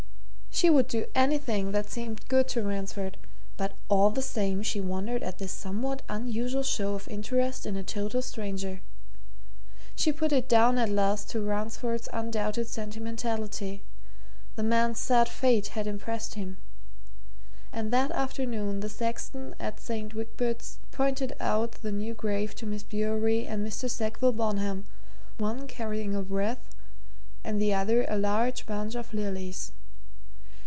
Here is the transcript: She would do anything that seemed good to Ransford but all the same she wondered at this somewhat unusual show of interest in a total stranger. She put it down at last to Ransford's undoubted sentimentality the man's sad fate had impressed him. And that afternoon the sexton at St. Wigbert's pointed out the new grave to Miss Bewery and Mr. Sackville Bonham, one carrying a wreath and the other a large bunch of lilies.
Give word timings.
She 0.53 0.69
would 0.69 0.87
do 0.89 1.05
anything 1.15 1.71
that 1.71 1.89
seemed 1.89 2.27
good 2.27 2.47
to 2.49 2.61
Ransford 2.61 3.17
but 3.57 3.73
all 3.89 4.11
the 4.11 4.21
same 4.21 4.61
she 4.61 4.79
wondered 4.81 5.23
at 5.23 5.39
this 5.39 5.51
somewhat 5.53 6.03
unusual 6.07 6.61
show 6.61 6.93
of 6.93 7.07
interest 7.07 7.65
in 7.65 7.75
a 7.77 7.83
total 7.83 8.21
stranger. 8.21 8.81
She 9.95 10.11
put 10.11 10.31
it 10.33 10.47
down 10.49 10.77
at 10.77 10.89
last 10.89 11.29
to 11.29 11.41
Ransford's 11.41 12.09
undoubted 12.13 12.67
sentimentality 12.67 13.81
the 14.55 14.61
man's 14.61 14.99
sad 14.99 15.27
fate 15.29 15.67
had 15.69 15.87
impressed 15.87 16.35
him. 16.35 16.57
And 17.71 17.89
that 17.91 18.11
afternoon 18.11 18.81
the 18.81 18.89
sexton 18.89 19.55
at 19.59 19.79
St. 19.79 20.13
Wigbert's 20.13 20.77
pointed 20.91 21.33
out 21.39 21.81
the 21.81 21.93
new 21.93 22.13
grave 22.13 22.53
to 22.55 22.67
Miss 22.67 22.83
Bewery 22.83 23.47
and 23.47 23.65
Mr. 23.65 23.89
Sackville 23.89 24.33
Bonham, 24.33 24.85
one 25.39 25.65
carrying 25.65 26.13
a 26.13 26.21
wreath 26.21 26.75
and 27.43 27.59
the 27.59 27.73
other 27.73 28.05
a 28.09 28.17
large 28.19 28.65
bunch 28.67 28.93
of 28.95 29.11
lilies. 29.11 29.71